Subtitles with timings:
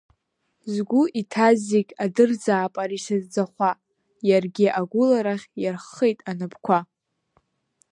[0.71, 3.71] Сгәы иҭаз зегь адырзаап ари са сӡахәа,
[4.29, 6.79] иаргьы агәыларахь иарххеит анапқәа.